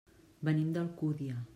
[0.49, 1.43] Venim d'Alcúdia.